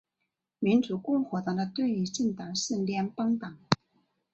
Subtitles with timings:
[0.57, 3.59] 民主共和党的对立政党是联邦党。